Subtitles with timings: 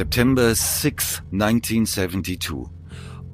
[0.00, 2.70] September 6, 1972.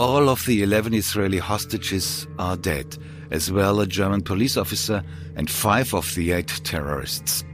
[0.01, 2.99] All of the 11 Israeli hostages are dead,
[3.31, 5.05] as well a German police officer
[5.37, 7.45] and five of the eight terrorists.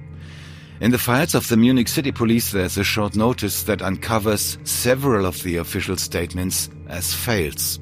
[0.80, 5.26] In the files of the Munich City Police, there's a short notice that uncovers several
[5.26, 7.80] of the official statements as fails.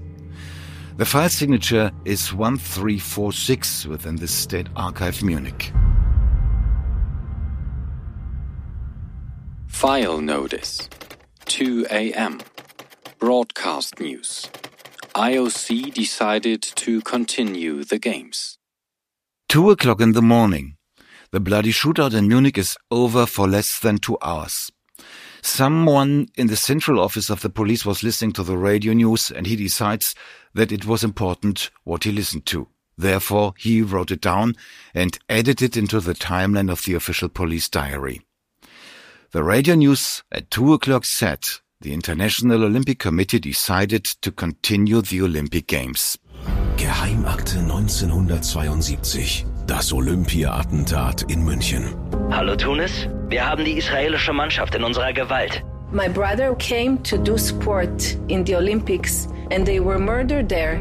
[0.96, 5.72] The file signature is 1346 within the State Archive Munich.
[9.68, 10.88] File Notice
[11.50, 12.38] 2 a.m.
[13.18, 14.48] Broadcast News
[15.16, 18.56] IOC decided to continue the games.
[19.48, 20.76] Two o'clock in the morning.
[21.32, 24.70] The bloody shootout in Munich is over for less than two hours.
[25.42, 29.44] Someone in the central office of the police was listening to the radio news and
[29.44, 30.14] he decides
[30.54, 32.68] that it was important what he listened to.
[32.96, 34.54] Therefore, he wrote it down
[34.94, 38.20] and added it into the timeline of the official police diary.
[39.32, 41.38] The radio news at two o'clock said
[41.80, 46.18] the International Olympic Committee decided to continue the Olympic Games.
[46.76, 49.46] Geheimakte 1972.
[49.68, 51.94] Das Olympia-Attentat in München.
[52.32, 55.62] Hallo Tunis, wir haben die israelische Mannschaft in unserer Gewalt.
[55.92, 60.80] My brother came to do sport in the Olympics and they were murdered there.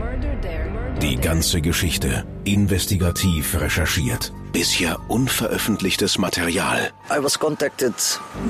[1.02, 4.34] Die ganze Geschichte investigativ recherchiert.
[4.52, 6.92] Bisher unveröffentlichtes Material.
[7.10, 7.94] I was contacted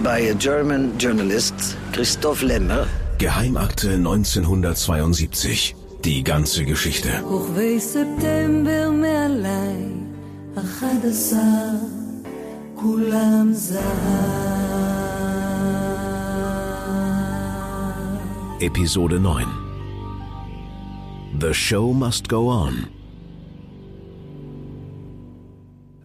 [0.01, 2.87] by a German journalist, Christoph Lemmer.
[3.19, 5.75] Geheimakte 1972.
[6.03, 7.09] Die ganze Geschichte.
[18.59, 19.68] Episode 9
[21.37, 22.91] The show must go on.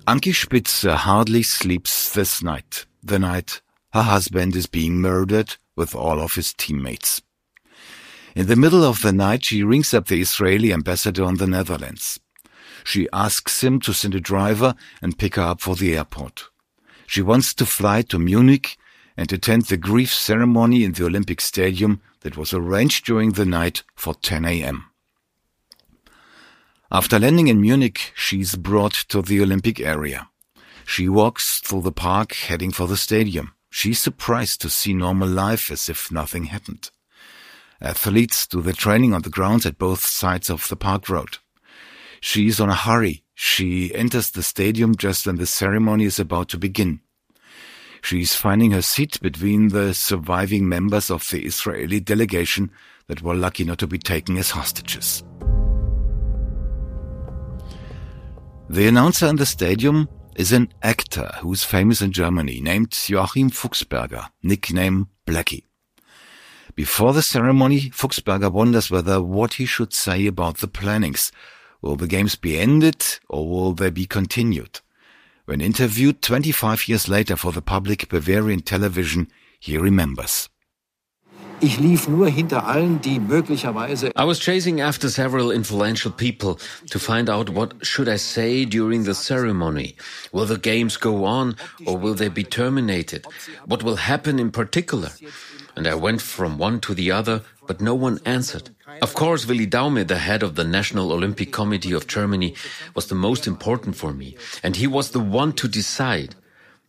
[0.07, 3.63] Ankie Spitzer uh, hardly sleeps this night, the night
[3.95, 7.23] her husband is being murdered with all of his teammates.
[8.34, 12.19] In the middle of the night, she rings up the Israeli ambassador in the Netherlands.
[12.83, 16.51] She asks him to send a driver and pick her up for the airport.
[17.07, 18.77] She wants to fly to Munich
[19.17, 23.84] and attend the grief ceremony in the Olympic Stadium that was arranged during the night
[23.95, 24.91] for 10 a.m.
[26.91, 30.28] After landing in Munich, she's brought to the Olympic area.
[30.87, 33.55] She walks through the park heading for the stadium.
[33.71, 36.91] She's surprised to see normal life as if nothing happened.
[37.81, 41.39] Athletes do their training on the grounds at both sides of the park road.
[42.21, 43.25] She is on a hurry.
[43.34, 47.01] She enters the stadium just when the ceremony is about to begin.
[48.03, 52.71] She is finding her seat between the surviving members of the Israeli delegation
[53.09, 55.25] that were lucky not to be taken as hostages.
[58.71, 64.31] The announcer in the stadium is an actor who's famous in Germany named Joachim Fuchsberger,
[64.43, 65.65] nickname Blackie.
[66.75, 71.31] Before the ceremony, Fuchsberger wonders whether what he should say about the plannings.
[71.83, 74.81] Will the games be ended or will they be continued?
[75.45, 80.49] When interviewed 25 years later for the public Bavarian television, he remembers.
[81.65, 86.59] Ich lief nur hinter allen, die möglicherweise I was chasing after several influential people
[86.91, 89.97] to find out what should I say during the ceremony.
[90.31, 93.25] Will the games go on or will they be terminated?
[93.65, 95.13] What will happen in particular?
[95.75, 98.69] And I went from one to the other, but no one answered.
[99.01, 102.55] Of course, Willi Daume, the head of the National Olympic Committee of Germany,
[102.95, 106.35] was the most important for me, and he was the one to decide.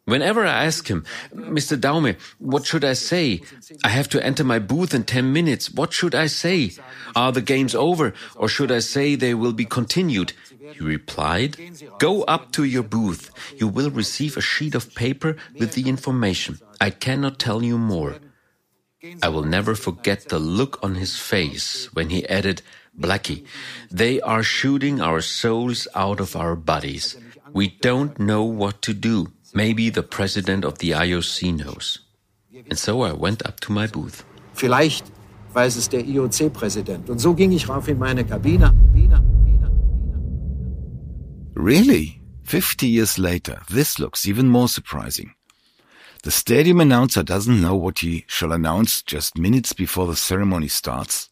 [0.05, 1.75] Whenever I ask him, Mr.
[1.75, 3.41] Daume, what should I say?
[3.83, 5.71] I have to enter my booth in 10 minutes.
[5.71, 6.73] What should I say?
[7.15, 10.33] Are the games over or should I say they will be continued?
[10.59, 11.57] He replied,
[11.97, 13.31] Go up to your booth.
[13.57, 16.59] You will receive a sheet of paper with the information.
[16.79, 18.17] I cannot tell you more.
[19.23, 22.61] I will never forget the look on his face when he added,
[22.97, 23.45] Blackie,
[23.91, 27.17] they are shooting our souls out of our bodies.
[27.53, 29.31] We don't know what to do.
[29.55, 31.99] Maybe the president of the IOC knows.
[32.69, 34.23] And so I went up to my booth.
[34.53, 35.05] vielleicht
[35.53, 37.09] weiß es der IOC-Präsident.
[37.09, 38.73] Und so ging ich rauf in meine Kabine.
[41.55, 42.21] Really?
[42.43, 45.33] 50 years later, this looks even more surprising.
[46.23, 51.29] The stadium announcer doesn't know what he shall announce just minutes before the ceremony starts.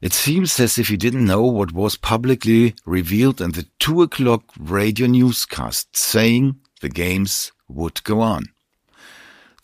[0.00, 4.42] It seems as if he didn't know what was publicly revealed in the two o'clock
[4.58, 8.44] radio newscast saying the games would go on.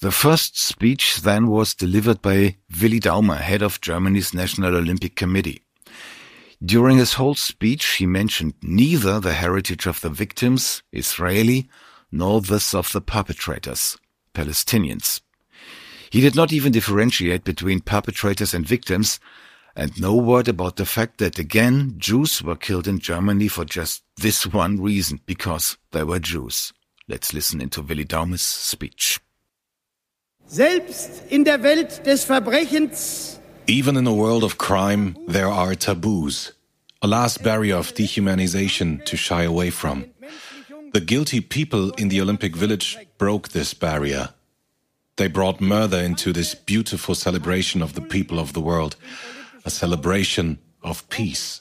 [0.00, 5.62] The first speech then was delivered by Willi Daume, head of Germany's National Olympic Committee.
[6.64, 11.68] During his whole speech, he mentioned neither the heritage of the victims, Israeli,
[12.10, 13.96] nor this of the perpetrators,
[14.34, 15.20] Palestinians.
[16.10, 19.18] He did not even differentiate between perpetrators and victims,
[19.74, 24.02] and no word about the fact that again Jews were killed in Germany for just
[24.16, 26.72] this one reason, because they were Jews.
[27.12, 29.20] Let's listen into Willi Daume's speech.
[30.46, 36.52] Selbst in der Welt des Verbrechens Even in a world of crime, there are taboos,
[37.02, 40.06] a last barrier of dehumanization to shy away from.
[40.94, 44.30] The guilty people in the Olympic Village broke this barrier.
[45.16, 48.96] They brought murder into this beautiful celebration of the people of the world,
[49.66, 51.60] a celebration of peace.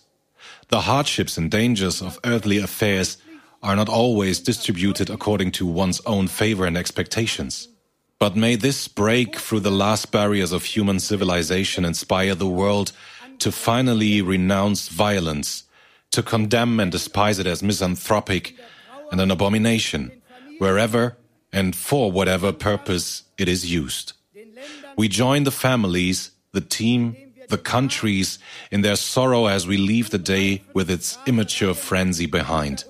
[0.70, 3.18] The hardships and dangers of earthly affairs
[3.64, 7.68] are not always distributed according to one's own favor and expectations.
[8.20, 12.92] But may this break through the last barriers of human civilization inspire the world
[13.40, 15.64] to finally renounce violence,
[16.12, 18.56] to condemn and despise it as misanthropic
[19.12, 20.12] and an abomination,
[20.60, 21.18] wherever
[21.52, 24.14] and for whatever purpose it is used.
[24.98, 27.16] We join the families, the team,
[27.50, 28.40] the countries
[28.72, 32.86] in their sorrow as we leave the day with its immature frenzy behind.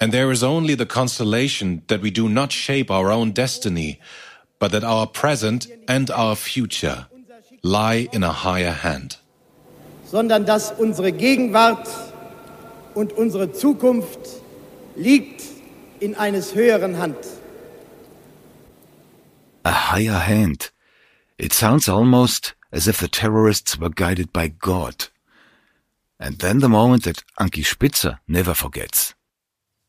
[0.00, 3.98] And there is only the consolation that we do not shape our own destiny,
[4.58, 7.06] but that our present and our future
[7.62, 9.18] lie in a higher hand.
[10.06, 11.88] sondern dass unsere Gegenwart
[12.94, 14.40] und unsere Zukunft
[14.94, 15.42] liegt
[16.00, 17.16] in eines höheren Hand.
[19.64, 20.72] A higher hand.
[21.38, 25.08] It sounds almost as if the terrorists were guided by God.
[26.18, 29.15] And then the moment that Ankie Spitzer never forgets.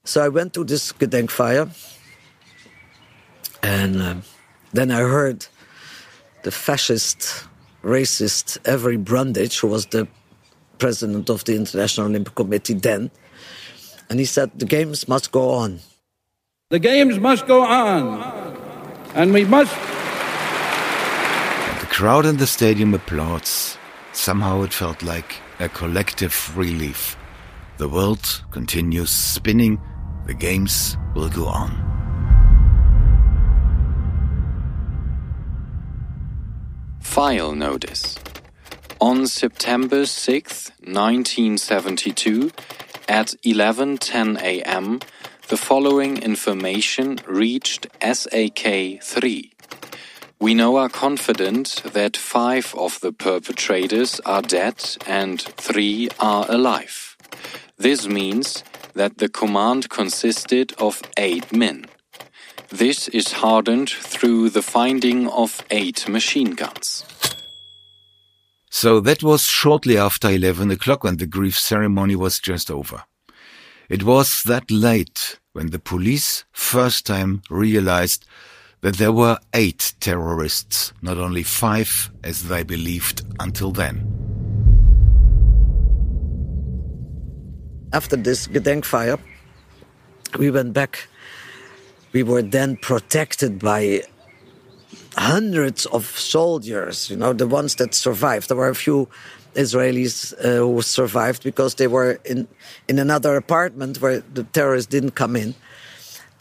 [0.07, 1.67] So I went to this Gedenkfeier,
[3.61, 4.15] and uh,
[4.71, 5.45] then I heard
[6.43, 7.43] the fascist,
[7.83, 10.07] racist Avery Brundage, who was the
[10.77, 13.11] president of the International Olympic Committee then,
[14.09, 15.81] and he said the games must go on.
[16.69, 18.23] The games must go on,
[19.13, 19.75] and we must.
[21.81, 23.77] The crowd in the stadium applauds.
[24.13, 27.17] Somehow it felt like a collective relief.
[27.77, 29.81] The world continues spinning.
[30.27, 31.71] The games will go on.
[36.99, 38.19] File notice.
[38.99, 42.51] On September 6, 1972,
[43.07, 44.99] at 11:10 a.m.,
[45.47, 49.53] the following information reached SAK 3.
[50.39, 57.15] We now are confident that five of the perpetrators are dead and three are alive.
[57.77, 58.63] This means
[58.97, 61.85] that the command consisted of eight men.
[62.69, 67.05] This is hardened through the finding of eight machine guns.
[68.69, 73.03] So that was shortly after 11 o'clock when the grief ceremony was just over.
[73.89, 78.25] It was that late when the police first time realized
[78.81, 84.16] that there were eight terrorists, not only five as they believed until then.
[87.93, 89.17] After this Gedenkfeier,
[90.37, 91.07] we went back.
[92.11, 94.03] We were then protected by
[95.15, 98.49] hundreds of soldiers, you know, the ones that survived.
[98.49, 99.07] There were a few
[99.55, 102.47] Israelis uh, who survived because they were in,
[102.89, 105.55] in another apartment where the terrorists didn't come in.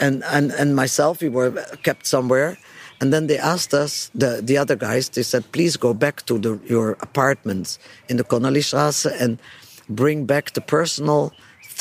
[0.00, 1.52] And, and, and myself, we were
[1.84, 2.58] kept somewhere.
[3.00, 6.38] And then they asked us, the, the other guys, they said, please go back to
[6.38, 7.78] the, your apartments
[8.08, 9.38] in the Connollystrasse and
[9.88, 11.32] bring back the personal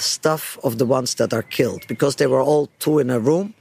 [0.01, 3.53] stuff of the ones that are killed because they were all two in a room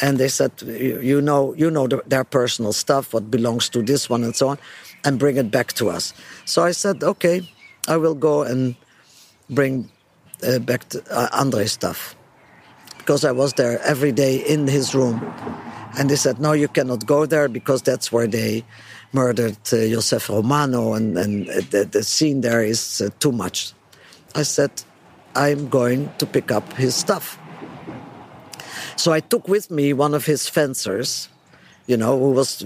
[0.00, 4.24] and they said you know you know their personal stuff what belongs to this one
[4.24, 4.58] and so on
[5.04, 6.12] and bring it back to us.
[6.44, 7.48] So i said okay
[7.88, 8.74] i will go and
[9.50, 9.90] bring
[10.46, 12.16] uh, back the, uh, andre's stuff
[12.98, 15.20] because i was there every day in his room.
[15.96, 18.64] And they said no you cannot go there because that's where they
[19.12, 23.72] murdered uh, Josef Romano and, and the, the scene there is uh, too much.
[24.34, 24.72] I said
[25.34, 27.38] i'm going to pick up his stuff
[28.96, 31.28] so I took with me one of his fencers,
[31.86, 32.64] you know, who was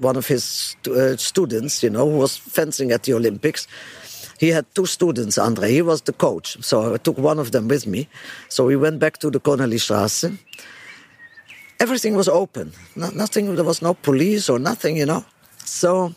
[0.00, 3.66] one of his uh, students, you know, who was fencing at the Olympics.
[4.38, 5.70] He had two students, Andre.
[5.70, 6.62] He was the coach.
[6.62, 8.08] So I took one of them with me.
[8.48, 10.36] So we went back to the Connollystrasse.
[11.80, 12.72] Everything was open.
[12.96, 15.24] No, nothing, there was no police or nothing, you know.
[15.64, 16.14] So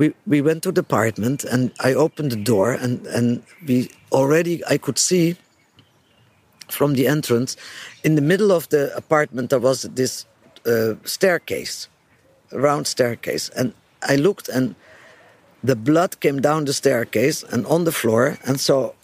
[0.00, 4.64] we, we went to the apartment and I opened the door and, and we already,
[4.64, 5.36] I could see
[6.68, 7.56] from the entrance,
[8.02, 10.24] in the middle of the apartment, there was this
[10.64, 11.88] uh, staircase,
[12.50, 13.50] a round staircase.
[13.50, 13.74] And
[14.08, 14.74] I looked, and
[15.62, 18.38] the blood came down the staircase and on the floor.
[18.46, 18.94] And so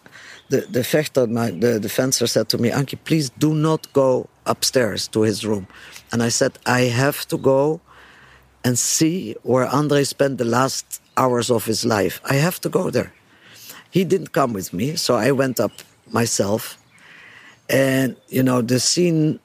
[0.48, 4.28] the, the fechter, my, the, the fencer, said to me, Ankie, please do not go
[4.46, 5.66] upstairs to his room.
[6.10, 7.82] And I said, I have to go
[8.66, 12.20] and see where Andre spent the last hours of his life.
[12.24, 13.12] I have to go there.
[13.92, 15.70] He didn't come with me, so I went up
[16.10, 16.76] myself.
[17.70, 19.38] And, you know, the scene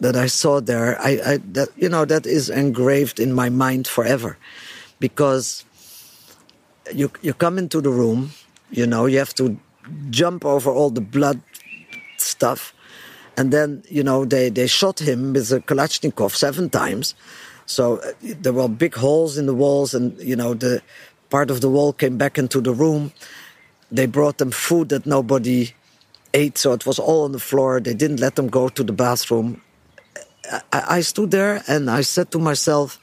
[0.00, 3.86] that I saw there, I, I that, you know, that is engraved in my mind
[3.86, 4.38] forever.
[5.00, 5.66] Because
[6.94, 8.30] you, you come into the room,
[8.70, 9.60] you know, you have to
[10.08, 11.42] jump over all the blood
[12.16, 12.72] stuff.
[13.36, 17.14] And then, you know, they, they shot him with a Kalashnikov seven times.
[17.70, 20.82] So uh, there were big holes in the walls, and, you know, the
[21.30, 23.12] part of the wall came back into the room.
[23.92, 25.70] They brought them food that nobody
[26.34, 27.80] ate, so it was all on the floor.
[27.80, 29.62] They didn't let them go to the bathroom.
[30.72, 32.98] I, I stood there and I said to myself,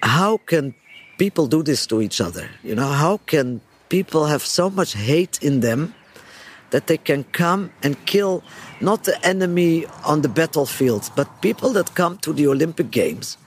[0.00, 0.74] how can
[1.18, 2.48] people do this to each other?
[2.62, 5.94] You know, how can people have so much hate in them
[6.70, 8.42] that they can come and kill
[8.84, 13.38] not the enemy on the battlefield, but people that come to the Olympic Games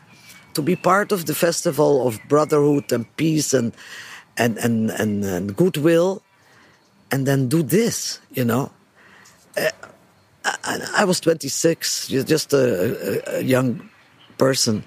[0.53, 3.73] to be part of the festival of brotherhood and peace and
[4.37, 6.23] and and and, and goodwill,
[7.11, 8.19] and then do this.
[8.31, 8.71] You know,
[9.55, 9.69] uh,
[10.45, 13.89] I, I, was 26, just a, a, young
[14.37, 14.83] person,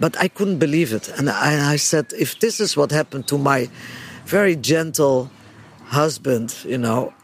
[0.00, 3.38] but I couldn't believe it, and I, I said, if this is what happened to
[3.38, 3.70] my
[4.24, 5.30] very gentle
[5.84, 7.14] husband, you know,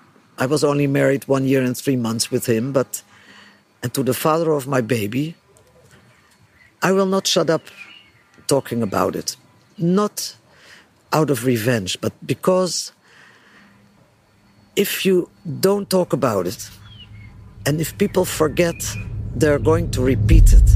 [0.43, 3.05] I was only married one year and three months with him, but
[3.81, 5.37] and to the father of my baby,
[6.83, 7.63] I will not shut up
[8.49, 9.37] talking about it.
[9.79, 10.35] Not
[11.13, 12.91] out of revenge, but because
[14.75, 15.31] if you
[15.61, 16.69] don't talk about it,
[17.65, 18.81] and if people forget,
[19.37, 20.69] they're going to repeat it.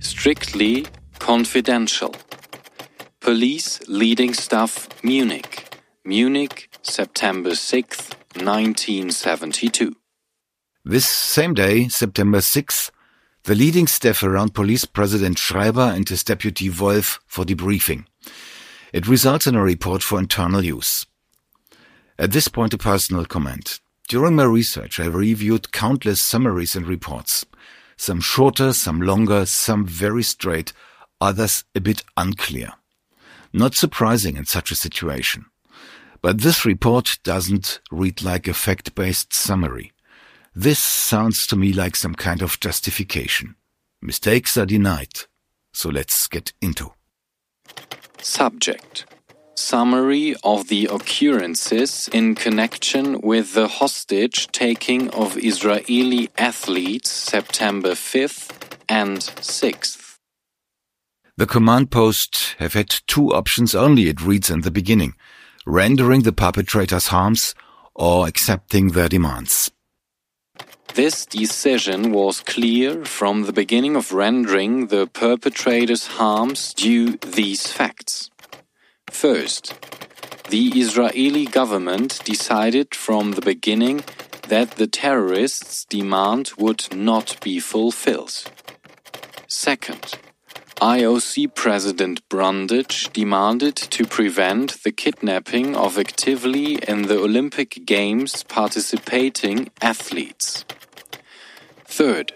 [0.00, 0.86] Strictly
[1.20, 2.16] confidential.
[3.20, 5.67] Police leading staff Munich.
[6.08, 9.94] Munich, September 6th, 1972.
[10.82, 12.90] This same day, September 6th,
[13.44, 18.06] the leading staff around Police President Schreiber and his deputy Wolf for debriefing.
[18.90, 21.04] It results in a report for internal use.
[22.18, 23.78] At this point, a personal comment.
[24.08, 27.44] During my research, I reviewed countless summaries and reports.
[27.98, 30.72] Some shorter, some longer, some very straight,
[31.20, 32.72] others a bit unclear.
[33.52, 35.44] Not surprising in such a situation.
[36.20, 39.92] But this report doesn't read like a fact-based summary.
[40.54, 43.54] This sounds to me like some kind of justification.
[44.02, 45.20] Mistakes are denied.
[45.72, 46.92] So let's get into.
[48.20, 49.06] Subject
[49.54, 58.52] Summary of the occurrences in connection with the hostage taking of Israeli athletes September 5th
[58.88, 60.18] and 6th.
[61.36, 65.14] The command post have had two options only, it reads in the beginning
[65.68, 67.54] rendering the perpetrators harms
[67.94, 69.70] or accepting their demands.
[70.94, 78.30] This decision was clear from the beginning of rendering the perpetrators harms due these facts.
[79.10, 79.74] First,
[80.48, 84.02] the Israeli government decided from the beginning
[84.48, 88.50] that the terrorists' demand would not be fulfilled.
[89.46, 90.18] Second,
[90.80, 99.70] IOC President Brundage demanded to prevent the kidnapping of actively in the Olympic Games participating
[99.82, 100.64] athletes.
[101.84, 102.32] Third,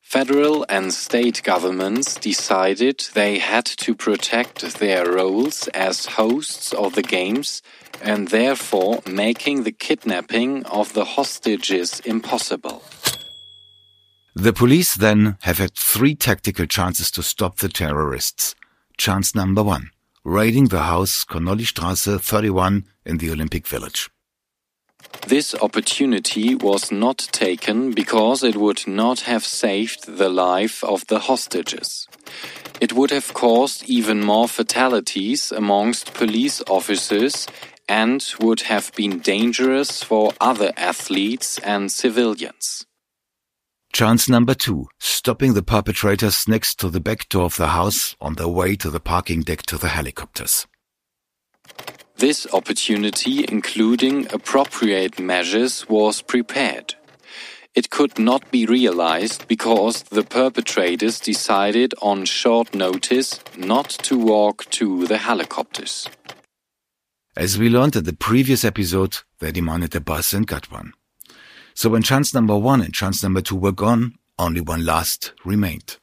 [0.00, 7.02] federal and state governments decided they had to protect their roles as hosts of the
[7.02, 7.60] Games
[8.00, 12.82] and therefore making the kidnapping of the hostages impossible.
[14.36, 18.56] The police then have had three tactical chances to stop the terrorists.
[18.98, 19.90] Chance number one,
[20.24, 24.10] raiding the house Connolly Straße 31 in the Olympic Village.
[25.28, 31.20] This opportunity was not taken because it would not have saved the life of the
[31.20, 32.08] hostages.
[32.80, 37.46] It would have caused even more fatalities amongst police officers
[37.88, 42.84] and would have been dangerous for other athletes and civilians.
[43.94, 48.34] Chance number two, stopping the perpetrators next to the back door of the house on
[48.34, 50.66] their way to the parking deck to the helicopters.
[52.16, 56.96] This opportunity, including appropriate measures, was prepared.
[57.76, 64.68] It could not be realized because the perpetrators decided on short notice not to walk
[64.70, 66.08] to the helicopters.
[67.36, 70.94] As we learned in the previous episode, they demanded a bus and got one.
[71.74, 75.98] So when chance number one and chance number two were gone, only one last remained.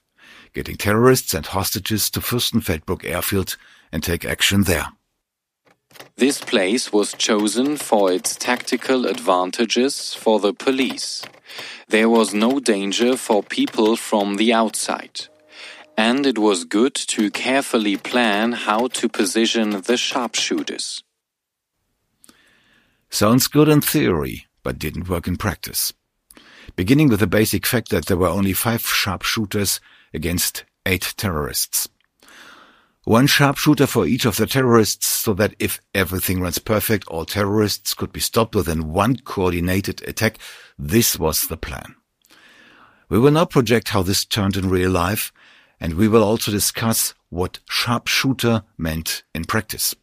[0.54, 3.56] Getting terrorists and hostages to Fürstenfeldbruck airfield
[3.92, 4.88] and take action there.
[6.16, 11.24] This place was chosen for its tactical advantages for the police.
[11.88, 15.28] There was no danger for people from the outside.
[15.98, 21.04] And it was good to carefully plan how to position the sharpshooters.
[23.10, 25.94] Sounds good in theory, but didn't work in practice.
[26.76, 29.80] Beginning with the basic fact that there were only five sharpshooters
[30.14, 31.90] against eight terrorists.
[33.04, 37.96] One sharpshooter for each of the terrorists so that if everything runs perfect, all terrorists
[37.96, 40.38] could be stopped within one coordinated attack.
[40.78, 41.96] This was the plan.
[43.10, 45.34] We will now project how this turned in real life,
[45.80, 49.96] and we will also discuss what sharpshooter meant in practice.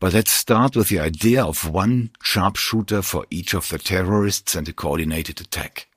[0.00, 4.68] But let's start with the idea of one sharpshooter for each of the terrorists and
[4.68, 5.88] a coordinated attack.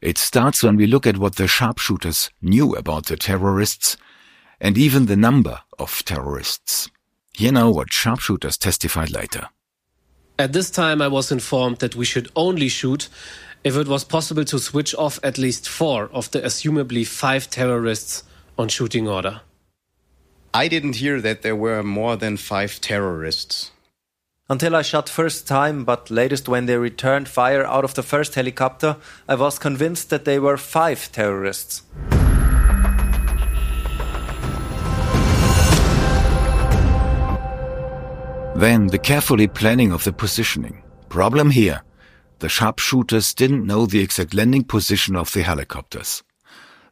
[0.00, 3.96] It starts when we look at what the sharpshooters knew about the terrorists
[4.60, 6.88] and even the number of terrorists.
[7.34, 9.48] Here now what sharpshooters testified later.
[10.38, 13.08] At this time, I was informed that we should only shoot
[13.64, 18.24] if it was possible to switch off at least four of the assumably five terrorists
[18.58, 19.40] on shooting order.
[20.54, 23.70] I didn't hear that there were more than five terrorists.
[24.50, 28.34] Until I shot first time, but latest when they returned fire out of the first
[28.34, 31.84] helicopter, I was convinced that they were five terrorists.
[38.54, 40.82] Then the carefully planning of the positioning.
[41.08, 41.82] Problem here.
[42.40, 46.22] The sharpshooters didn't know the exact landing position of the helicopters.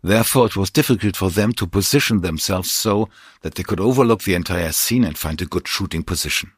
[0.02, 3.08] Therefore, it was difficult for them to position themselves so
[3.42, 6.52] that they could overlook the entire scene and find a good shooting position.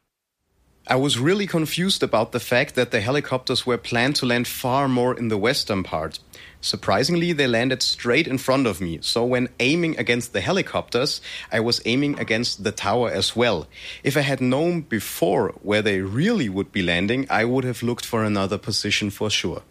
[0.85, 4.89] I was really confused about the fact that the helicopters were planned to land far
[4.89, 6.19] more in the western part.
[6.59, 11.21] Surprisingly, they landed straight in front of me, so when aiming against the helicopters,
[11.53, 13.67] I was aiming against the tower as well.
[14.03, 18.05] If I had known before where they really would be landing, I would have looked
[18.05, 19.61] for another position for sure.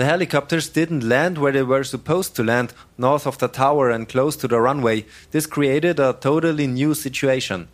[0.00, 4.08] The helicopters didn't land where they were supposed to land, north of the tower and
[4.08, 5.04] close to the runway.
[5.30, 7.68] This created a totally new situation.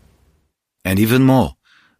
[0.85, 1.55] And even more,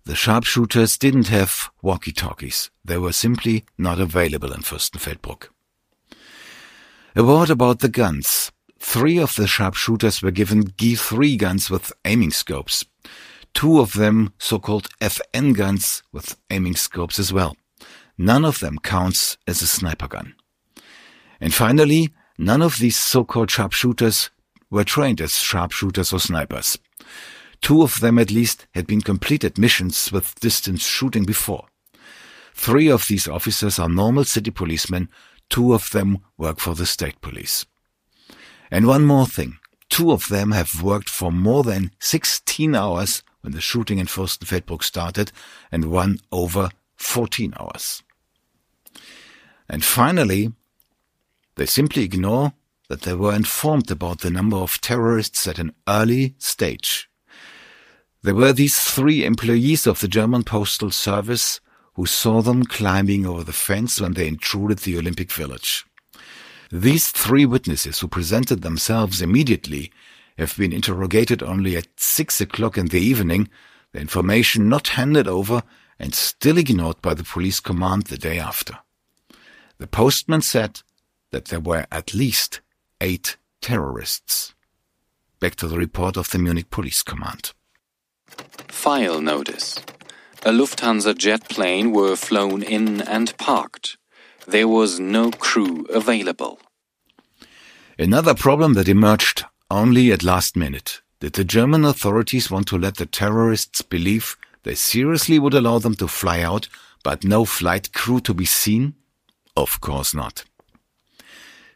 [0.05, 2.73] the sharpshooters didn't have walkie-talkies.
[2.85, 5.45] They were simply not available in Fürstenfeldbruck.
[7.15, 8.51] A word about the guns.
[8.81, 12.85] Three of the sharpshooters were given G3 guns with aiming scopes.
[13.55, 17.55] Two of them so-called FN guns with aiming scopes as well.
[18.19, 20.35] None of them counts as a sniper gun.
[21.41, 24.31] And finally, none of these so-called sharpshooters
[24.71, 26.79] were trained as sharpshooters or snipers.
[27.61, 31.67] Two of them at least had been completed missions with distance shooting before.
[32.55, 35.09] Three of these officers are normal city policemen,
[35.51, 37.67] two of them work for the state police.
[38.71, 39.59] And one more thing.
[39.89, 44.83] Two of them have worked for more than 16 hours when the shooting in Fürstenfeldbruck
[44.83, 45.31] started
[45.71, 48.03] and one over 14 hours.
[49.69, 50.53] And finally,
[51.57, 52.53] they simply ignore
[52.89, 57.09] that they were informed about the number of terrorists at an early stage.
[58.23, 61.61] There were these three employees of the German Postal Service
[61.95, 65.85] who saw them climbing over the fence when they intruded the Olympic Village.
[66.71, 69.93] These three witnesses who presented themselves immediately
[70.37, 73.49] have been interrogated only at six o'clock in the evening,
[73.93, 75.63] the information not handed over
[75.99, 78.79] and still ignored by the police command the day after.
[79.79, 80.81] The postman said
[81.33, 82.61] that there were at least
[83.01, 84.55] eight terrorists.
[85.39, 87.53] Back to the report of the Munich Police Command.
[88.69, 89.79] File notice.
[90.45, 93.97] A Lufthansa jet plane were flown in and parked.
[94.47, 96.59] There was no crew available.
[97.99, 101.03] Another problem that emerged only at last minute.
[101.21, 105.95] Did the German authorities want to let the terrorists believe they seriously would allow them
[105.97, 106.69] to fly out,
[107.03, 108.95] but no flight crew to be seen?
[109.57, 110.45] Of course not.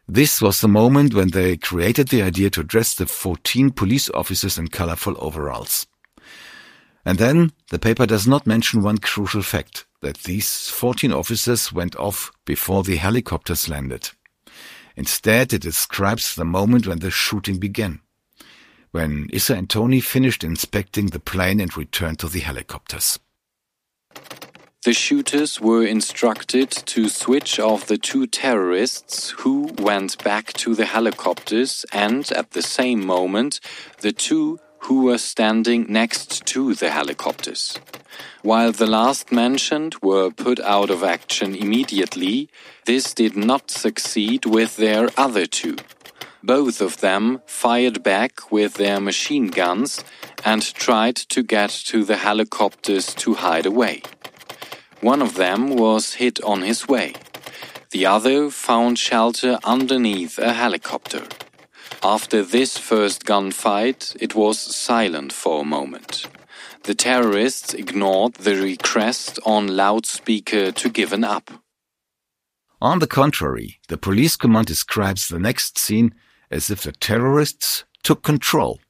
[0.06, 4.58] This was the moment when they created the idea to dress the 14 police officers
[4.58, 5.86] in colorful overalls.
[7.04, 11.96] And then the paper does not mention one crucial fact, that these 14 officers went
[11.96, 14.10] off before the helicopters landed.
[14.96, 18.00] Instead, it describes the moment when the shooting began,
[18.90, 23.18] when Issa and Tony finished inspecting the plane and returned to the helicopters.
[24.82, 30.86] The shooters were instructed to switch off the two terrorists who went back to the
[30.86, 33.60] helicopters and at the same moment
[34.00, 37.78] the two who were standing next to the helicopters.
[38.40, 42.48] While the last mentioned were put out of action immediately,
[42.86, 45.76] this did not succeed with their other two.
[46.42, 50.02] Both of them fired back with their machine guns
[50.42, 54.00] and tried to get to the helicopters to hide away.
[55.00, 57.14] One of them was hit on his way.
[57.90, 61.26] The other found shelter underneath a helicopter.
[62.02, 66.26] After this first gunfight, it was silent for a moment.
[66.84, 71.50] The terrorists ignored the request on loudspeaker to given up.
[72.80, 76.14] On the contrary, the police command describes the next scene
[76.50, 78.80] as if the terrorists took control.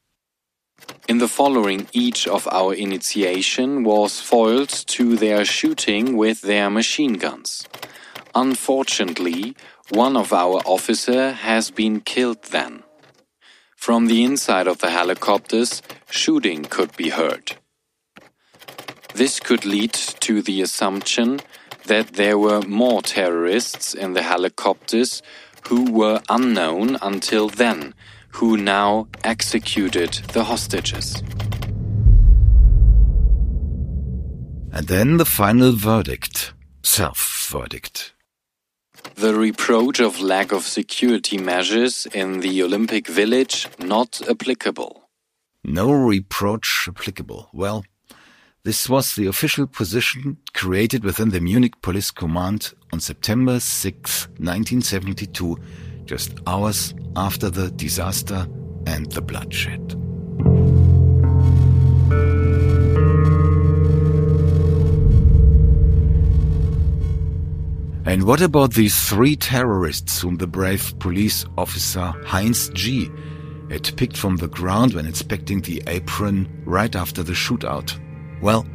[1.08, 7.14] In the following, each of our initiation was foiled to their shooting with their machine
[7.14, 7.66] guns.
[8.34, 9.56] Unfortunately,
[9.90, 12.84] one of our officer has been killed then.
[13.76, 17.56] From the inside of the helicopters, shooting could be heard.
[19.14, 21.40] This could lead to the assumption
[21.86, 25.22] that there were more terrorists in the helicopters
[25.68, 27.94] who were unknown until then,
[28.30, 31.22] who now executed the hostages.
[34.72, 38.14] And then the final verdict, self-verdict.
[39.16, 45.08] The reproach of lack of security measures in the Olympic Village not applicable.
[45.64, 47.48] No reproach applicable.
[47.52, 47.84] Well,
[48.62, 55.58] this was the official position created within the Munich Police Command on September 6, 1972,
[56.10, 58.44] just hours after the disaster
[58.84, 59.92] and the bloodshed.
[68.04, 73.08] And what about these three terrorists whom the brave police officer Heinz G.
[73.70, 77.96] had picked from the ground when inspecting the apron right after the shootout?
[78.42, 78.66] Well,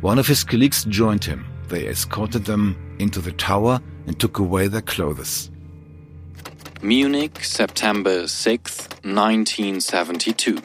[0.00, 1.46] one of his colleagues joined him.
[1.68, 5.52] They escorted them into the tower and took away their clothes.
[6.84, 10.58] Munich, September 6, 1972.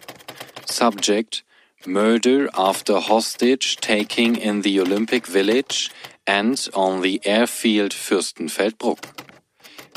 [0.66, 1.44] Subject
[1.88, 5.90] Murder after hostage taking in the Olympic Village
[6.28, 9.06] and on the airfield Fürstenfeldbruck.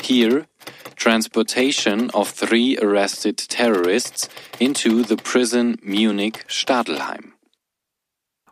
[0.01, 0.47] Here,
[0.95, 4.29] transportation of three arrested terrorists
[4.61, 7.33] into the prison Munich Stadelheim.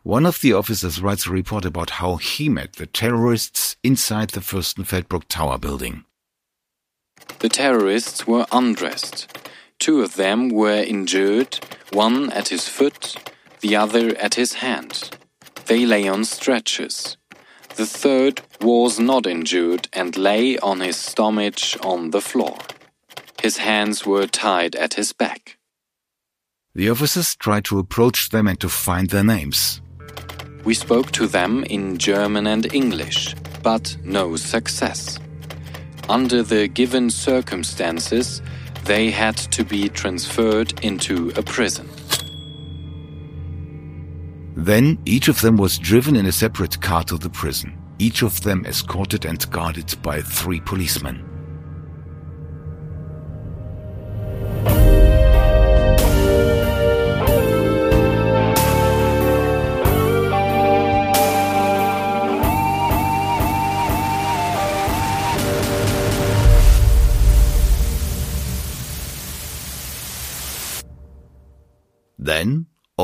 [0.02, 4.40] One of the officers writes a report about how he met the terrorists inside the
[4.40, 6.04] Fürstenfeldbruck Tower building.
[7.38, 9.36] The terrorists were undressed.
[9.78, 11.58] Two of them were injured,
[11.92, 13.16] one at his foot,
[13.60, 15.10] the other at his hand.
[15.66, 17.16] They lay on stretchers.
[17.76, 22.58] The third was not injured and lay on his stomach on the floor.
[23.40, 25.58] His hands were tied at his back.
[26.74, 29.80] The officers tried to approach them and to find their names.
[30.64, 35.18] We spoke to them in German and English, but no success.
[36.12, 38.42] Under the given circumstances,
[38.84, 41.88] they had to be transferred into a prison.
[44.54, 48.42] Then each of them was driven in a separate car to the prison, each of
[48.42, 51.31] them escorted and guarded by three policemen.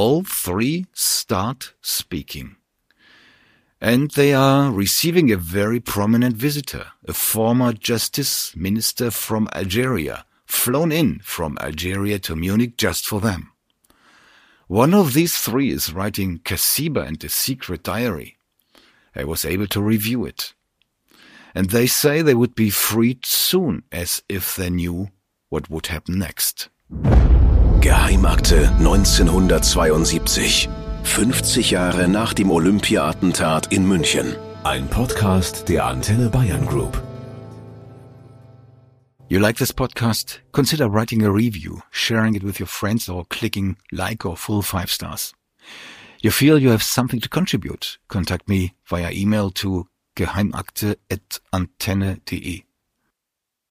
[0.09, 2.57] All three start speaking.
[3.79, 10.92] And they are receiving a very prominent visitor, a former justice minister from Algeria, flown
[10.92, 13.53] in from Algeria to Munich just for them.
[14.66, 18.38] One of these three is writing Casiba and the Secret Diary.
[19.14, 20.55] I was able to review it.
[21.55, 25.09] And they say they would be freed soon, as if they knew
[25.51, 26.71] what would happen next.
[27.81, 30.69] Geheimakte 1972.
[31.05, 34.35] 50 Jahre nach dem Olympia-Attentat in München.
[34.64, 37.01] Ein Podcast der Antenne Bayern Group.
[39.29, 40.41] You like this podcast?
[40.51, 44.91] Consider writing a review, sharing it with your friends or clicking like or full five
[44.91, 45.33] stars.
[46.21, 48.01] You feel you have something to contribute?
[48.09, 49.87] Contact me via email to
[50.17, 52.67] geheimakte at antenne.de.